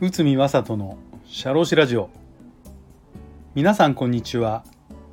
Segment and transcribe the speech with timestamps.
[0.00, 2.10] 内海正人の社労士ラジオ。
[3.56, 4.62] 皆さんこんにちは。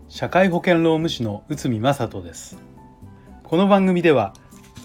[0.08, 2.60] 社会保険労務士の内海正人です。
[3.42, 4.36] この番組では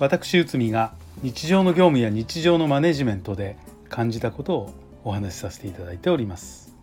[0.00, 3.58] 私内海が日常の業務や日常のマネジメントで
[3.90, 4.72] 感じたことを
[5.04, 6.74] お話しさせていただいております。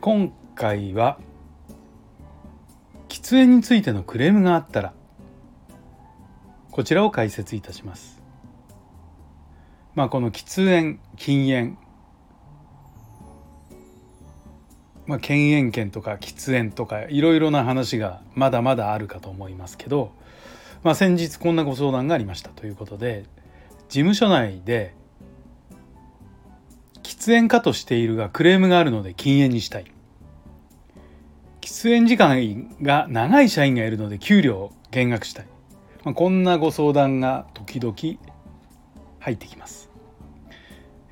[0.00, 1.20] 今回は
[3.08, 4.94] 喫煙についてのクレームがあったら
[6.80, 8.22] こちらを解説いたします。
[9.94, 11.76] まあこの喫煙禁煙。
[15.06, 20.12] まあ、犬猿犬とか喫煙とかいろいろな話がまだまだあるかと思いますけど、
[20.82, 22.48] まあ、先日こんなご相談がありました。
[22.48, 23.26] ということで
[23.90, 24.94] 事務所内で
[27.02, 29.84] 喫煙家としているがクレームがあるので禁煙にしたい。
[31.60, 35.46] 喫煙時間が長い社員がいるので給料を減額したい、
[36.04, 37.94] まあ、こんなご相談が時々
[39.18, 39.90] 入ってきます。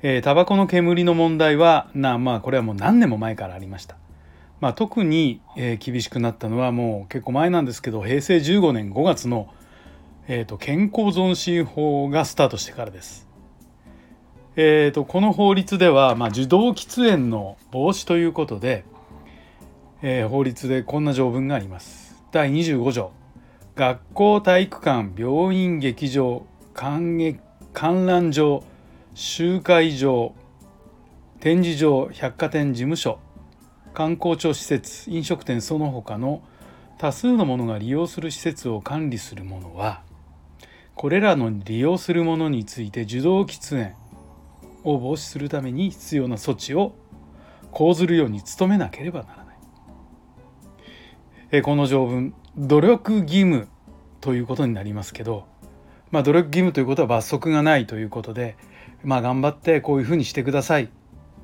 [0.01, 3.97] えー、タバコの煙の問題はな、まあ、これはもう何年も前からありました。
[4.61, 9.53] まあ、特に、えー、厳しくなったのはもう結構前なんですけど平成15年5月の、
[10.27, 13.27] えーと、健康増進法がスタートしてからです。
[14.55, 18.83] えーと、この法律では、まあ、受動喫煙の防止ということで、
[20.01, 22.21] えー、法律でこんな条文があります。
[22.31, 23.11] 第25条
[23.79, 27.15] 学校体育館病院劇場観
[28.05, 28.61] 覧場
[29.15, 30.35] 集会場
[31.39, 33.19] 展示場百貨店事務所
[33.93, 36.41] 観光庁施設飲食店その他の
[36.97, 40.03] 多数の者が利用する施設を管理する者は
[40.93, 43.95] これらの利用する者について受動喫煙
[44.83, 46.95] を防止するために必要な措置を
[47.71, 49.38] 講ずるように努めなければなら
[51.51, 53.67] ないこの条文努力義務
[54.21, 55.45] ということになりますけど、
[56.11, 58.57] まあ、努力義務ということは罰則がないということで
[59.03, 60.89] まあ、頑張ってこういうふうにしてください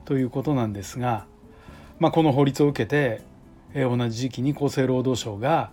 [0.04, 1.26] ということなんですが、
[2.00, 3.22] まあ、この法律を受けて、
[3.74, 5.72] え同じ時期に厚生労働省が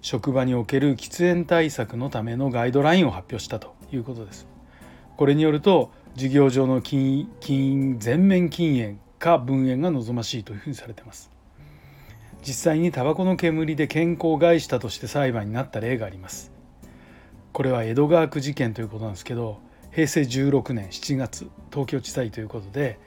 [0.00, 4.46] 職場における喫煙対策のためのガイドラインを発表したということです。
[5.16, 11.30] これによると事業上の禁禁全面禁煙か分煙が望ましいというふうにされてます。
[12.46, 16.58] 実際にタバコの煙で健康を害したとして裁判になった例があります。
[17.52, 19.58] これは江戸川区事件ということなんですけど
[19.90, 23.00] 平成16年7月東京地裁ということで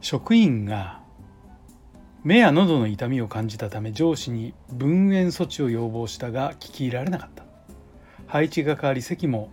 [0.00, 1.00] 職員が
[2.22, 7.44] 目や喉の痛みを感じたため上司に分煙措置を要望したが聞き入れられなかった
[8.26, 9.50] 配置が変わり席も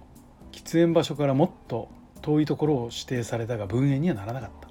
[0.54, 1.90] 喫煙場所からもっと
[2.22, 4.70] 遠いところを指定されたが分煙にはならなかった、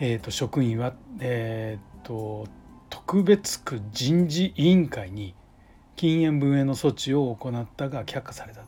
[0.00, 2.48] えーと、職員は、えーと
[3.06, 5.34] 特別区人事委員会に
[5.94, 8.62] 禁煙分煙の措置を行ったが却下された。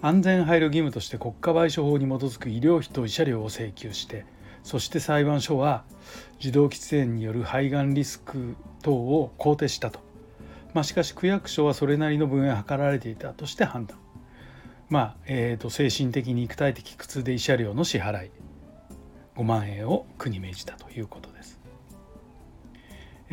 [0.00, 4.26] 安全配慮義務として国家賠償法に基づく医療費と慰謝料を請求して
[4.62, 5.82] そして裁判所は
[6.38, 9.98] 受動喫煙による肺がんリスク等を肯定したと、
[10.72, 13.98] まあ、しかし区役所はそれなりの分野を図られていたとして判断。
[14.88, 18.30] まあ、えーと、精神的に肉体的苦痛で慰謝料の支払い。
[19.36, 21.63] 5万円を区に命じたということです。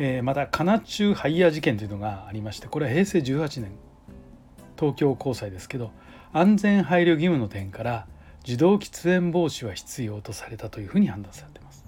[0.04, 3.70] えー、またカナチハイヤー事件というのがありましてこれは平成18年
[4.76, 5.92] 東京高裁ですけど
[6.32, 8.08] 安全配慮義務の点から
[8.44, 11.84] 自動喫煙防止は必要とされたというふうに判断されています。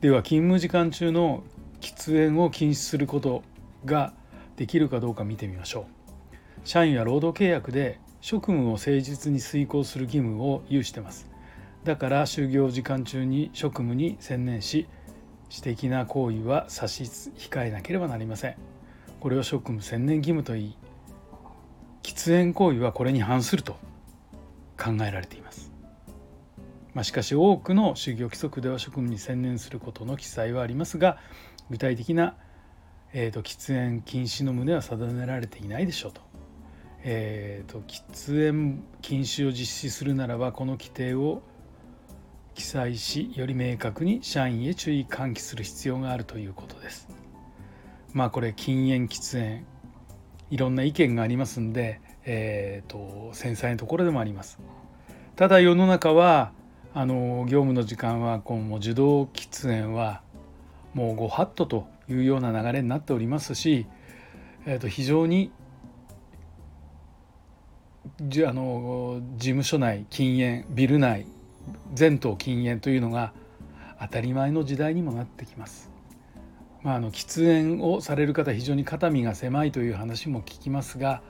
[0.00, 1.44] では勤務時間中の
[1.80, 3.44] 喫煙を禁止すること
[3.84, 4.12] が
[4.56, 5.84] できるかどうか見てみましょう。
[6.64, 11.30] 社員は労働契約で職務を誠実に遂行する義務を有してます。
[11.84, 14.88] だから就業時間中に職務に専念し
[15.50, 18.54] 私的な行為は差し控えなければなりません
[19.20, 20.76] これを職務専念義務といい
[22.02, 23.76] 喫煙行為はこれに反すると
[24.78, 25.70] 考えられています。
[26.94, 31.18] まあ、しかし多くの就業規則では職務に専念することの記載はありますが
[31.70, 32.34] 具体的な、
[33.12, 36.20] えーと、喫煙禁止の旨は定められていないでしょうと。
[37.02, 41.42] えーと、喫煙禁止を実施するならばこの規定を
[42.60, 47.08] 記載しより明確に社員へ注意喚起する必要があるということです。
[48.12, 49.64] まあこれ禁煙喫煙
[50.50, 54.58] いろんな意見がありますんで、えーと、繊細なところでもあります。
[55.36, 56.52] ただ世の中は
[56.92, 60.20] あの業務の時間はこの受動喫煙は
[60.92, 63.86] もうご法度というような流れになっておりますし、
[64.66, 65.50] えー、と非常に
[68.20, 71.26] じあの事務所内禁煙ビル内
[71.94, 73.32] 全棟禁煙というのが
[74.00, 75.90] 当たり前の時代にもなってきます。
[76.82, 81.22] まあ、あの喫煙をされる方非常に肩身が狭いという話も聞きますが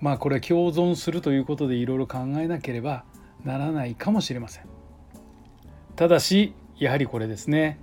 [0.00, 3.04] まあこれ共存するということでいろいろ考えなければ
[3.44, 4.64] ならないかもしれません。
[5.96, 7.78] ただしやはりこれですね、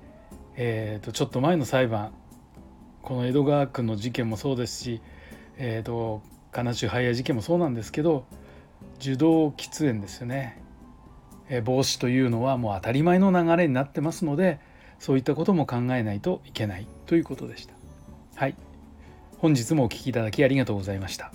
[0.56, 2.12] えー、とちょっと前の裁判
[3.02, 5.02] この江戸川区の事件もそうですし、
[5.58, 8.26] えー、と金州ハイヤ事件もそうなんですけど
[9.00, 10.62] 受動喫煙ですよね、
[11.60, 14.60] 防止というのはもう当たり前の流れになってますので
[15.00, 17.74] そういったことも考えないといけないということでした。
[18.36, 18.56] はい
[19.40, 21.34] 本日もお聴きいただきありがとうございました。